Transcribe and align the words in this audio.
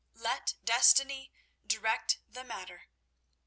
Let 0.15 0.55
destiny 0.65 1.31
direct 1.63 2.17
the 2.27 2.43
matter. 2.43 2.85